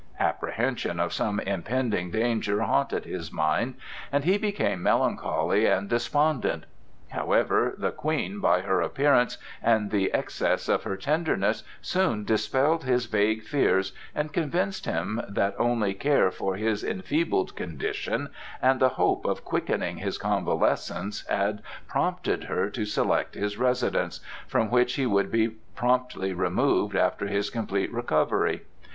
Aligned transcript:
Apprehensions 0.19 0.99
of 0.99 1.13
some 1.13 1.39
impending 1.41 2.09
danger 2.09 2.63
haunted 2.63 3.05
his 3.05 3.31
mind, 3.31 3.75
and 4.11 4.23
he 4.23 4.35
became 4.35 4.81
melancholy 4.81 5.67
and 5.67 5.89
despondent. 5.89 6.65
However, 7.09 7.75
the 7.77 7.91
Queen 7.91 8.39
by 8.39 8.61
her 8.61 8.81
appearance 8.81 9.37
and 9.61 9.91
the 9.91 10.11
excess 10.11 10.67
of 10.67 10.85
her 10.85 10.97
tenderness 10.97 11.61
soon 11.83 12.23
dispelled 12.23 12.83
his 12.83 13.05
vague 13.05 13.43
fears 13.43 13.93
and 14.15 14.33
convinced 14.33 14.85
him 14.87 15.21
that 15.29 15.53
only 15.59 15.93
care 15.93 16.31
for 16.31 16.55
his 16.55 16.83
enfeebled 16.83 17.55
condition 17.55 18.29
and 18.59 18.79
the 18.79 18.89
hope 18.97 19.23
of 19.25 19.45
quickening 19.45 19.97
his 19.97 20.17
convalescence 20.17 21.27
had 21.27 21.61
prompted 21.87 22.45
her 22.45 22.71
to 22.71 22.85
select 22.85 23.35
his 23.35 23.59
residence, 23.59 24.19
from 24.47 24.71
which 24.71 24.95
he 24.95 25.05
would 25.05 25.29
be 25.31 25.49
promptly 25.75 26.33
removed 26.33 26.95
after 26.95 27.27
his 27.27 27.51
complete 27.51 27.93
recovery. 27.93 28.63